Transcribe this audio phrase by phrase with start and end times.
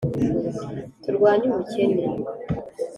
[1.03, 2.03] turwanye ubukene